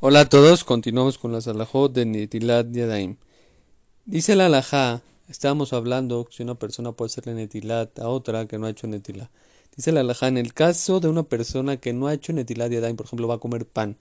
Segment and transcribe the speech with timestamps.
[0.00, 3.16] Hola a todos, continuamos con la alajot de Netilat Yadaim.
[4.04, 8.66] Dice la alajá, estábamos hablando si una persona puede hacerle Netilat a otra que no
[8.66, 9.28] ha hecho Netilat.
[9.74, 12.94] Dice la alajá, en el caso de una persona que no ha hecho Netilat Yadaim,
[12.94, 13.96] por ejemplo, va a comer pan,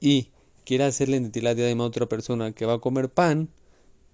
[0.00, 0.28] y
[0.64, 3.50] quiere hacerle Netilat Yadaim a otra persona que va a comer pan,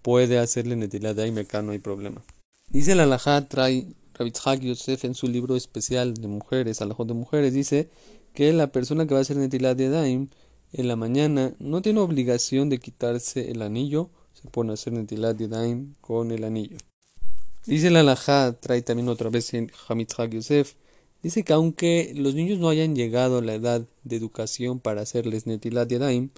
[0.02, 2.24] puede hacerle Netilat Yadaim, acá no hay problema.
[2.70, 7.54] Dice la alajá, trae Rabitzhak Yosef en su libro especial de mujeres, alajot de mujeres,
[7.54, 7.88] dice
[8.34, 10.26] que la persona que va a hacer Netilat Yadaim,
[10.72, 15.38] en la mañana no tiene obligación de quitarse el anillo, se pone a hacer Netilat
[15.38, 16.76] Yadayim con el anillo.
[17.66, 20.74] Dice la alajá, trae también otra vez en Hamitzhak Yosef,
[21.22, 25.46] dice que aunque los niños no hayan llegado a la edad de educación para hacerles
[25.46, 26.30] Netilat Yadayim,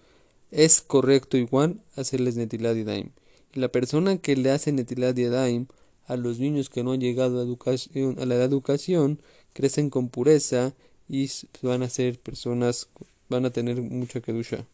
[0.51, 3.10] es correcto igual hacerles Netilat Yadayim.
[3.55, 5.66] Y la persona que le hace Netilat Yadayim
[6.07, 9.21] a los niños que no han llegado a, educación, a la edad de educación
[9.52, 10.74] crecen con pureza
[11.09, 11.30] y
[11.62, 12.88] van a ser personas
[13.30, 14.66] van a tener mucha kedusha.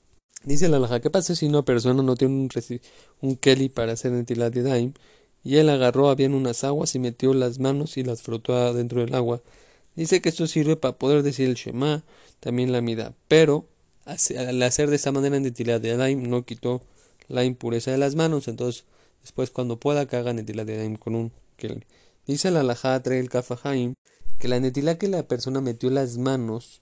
[0.44, 2.50] Dice la alhaja, ¿qué pasa si una persona no tiene un,
[3.20, 4.92] un keli para hacer netilat de daim?
[5.44, 9.14] Y él agarró, habían unas aguas y metió las manos y las frotó adentro del
[9.14, 9.42] agua.
[9.94, 12.04] Dice que esto sirve para poder decir el Shema,
[12.40, 13.14] también la mida.
[13.28, 13.66] Pero
[14.04, 16.82] al hacer de esa manera en netilat de daim no quitó
[17.28, 18.48] la impureza de las manos.
[18.48, 18.84] Entonces,
[19.22, 21.84] después cuando pueda que haga netilat de daim con un keli.
[22.26, 23.94] Dice la alhaja, trae el kafahaim,
[24.38, 26.80] que la netilat que la persona metió las manos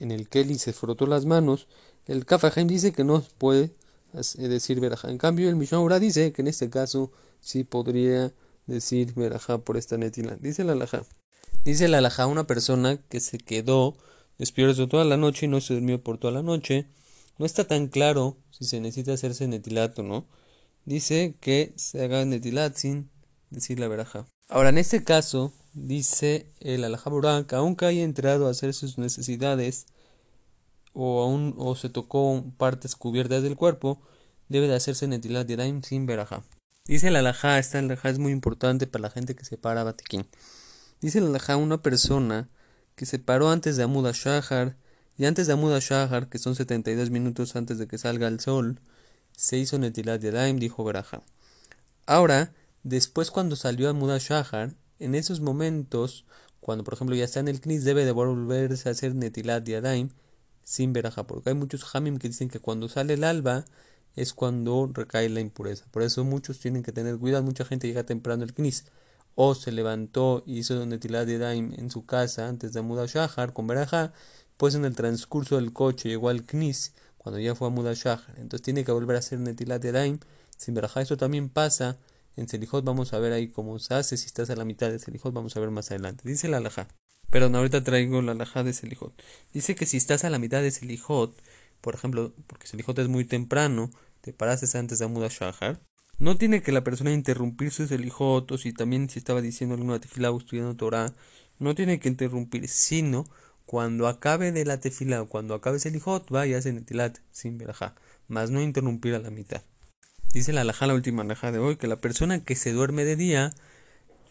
[0.00, 1.68] en el Kelly se frotó las manos,
[2.06, 3.72] el Kafahaim dice que no puede
[4.12, 5.10] decir verajá.
[5.10, 8.32] En cambio, el Mishnah dice que en este caso sí podría
[8.66, 10.36] decir verajá por esta netila.
[10.40, 11.04] Dice la alajá.
[11.64, 13.96] Dice la alajá una persona que se quedó
[14.38, 16.86] despierto toda la noche y no se durmió por toda la noche.
[17.38, 20.26] No está tan claro si se necesita hacerse netilat o no.
[20.84, 23.10] Dice que se haga netilat sin
[23.50, 24.26] decir la verajá.
[24.48, 27.10] Ahora, en este caso, dice el alajá
[27.46, 29.86] que aunque haya entrado a hacer sus necesidades,
[30.92, 34.00] o aún o se tocó partes cubiertas del cuerpo,
[34.48, 36.42] debe de hacerse netilat yadayim sin verajá.
[36.86, 40.26] Dice la alajá, esta alajá es muy importante para la gente que se para batiquín.
[41.00, 42.48] Dice la alajá, una persona
[42.96, 44.76] que se paró antes de Amuda Shahar,
[45.16, 48.80] y antes de Amuda Shahar, que son 72 minutos antes de que salga el sol,
[49.36, 51.22] se hizo netilat yadayim, dijo verajá.
[52.06, 56.26] Ahora, después cuando salió Amuda Shahar, en esos momentos,
[56.60, 60.10] cuando por ejemplo ya está en el knis, debe de volverse a hacer netilat yadayim,
[60.62, 63.64] sin veraja, porque hay muchos hamim que dicen que cuando sale el alba
[64.16, 65.86] es cuando recae la impureza.
[65.90, 68.84] Por eso muchos tienen que tener cuidado, mucha gente llega temprano al knis
[69.34, 73.52] o se levantó y hizo netilat de daim en su casa antes de Muda Shahar
[73.52, 74.12] con veraja,
[74.56, 78.34] pues en el transcurso del coche llegó al knis cuando ya fue a Muda Shahar.
[78.36, 80.18] Entonces tiene que volver a hacer netilat de daim
[80.56, 81.00] sin veraja.
[81.00, 81.98] Eso también pasa
[82.40, 82.84] en Selijot.
[82.84, 84.16] Vamos a ver ahí cómo se hace.
[84.16, 86.28] Si estás a la mitad de Selijot, vamos a ver más adelante.
[86.28, 86.88] Dice la alajá.
[87.30, 89.12] Perdón, ahorita traigo la laja de Selijot.
[89.52, 91.40] Dice que si estás a la mitad de Selijot,
[91.80, 93.90] por ejemplo, porque Selijot es muy temprano,
[94.20, 95.80] te paraste antes de Amuda Shahar,
[96.18, 100.00] no tiene que la persona interrumpir su Selijot, o si también si estaba diciendo alguna
[100.00, 101.14] tefila o estudiando Torah,
[101.60, 103.26] no tiene que interrumpir, sino
[103.64, 107.94] cuando acabe de la tefila o cuando acabe Selijot, va y hace netilat sin verajá,
[108.26, 109.62] más no interrumpir a la mitad.
[110.32, 113.16] Dice la laja, la última laja de hoy, que la persona que se duerme de
[113.16, 113.52] día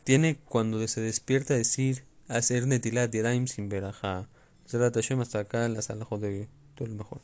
[0.05, 4.29] tiene cuando se despierta decir hacer netilat yadayim sin verajá.
[4.71, 7.21] Hashem hasta acá, la sala de todo lo mejor.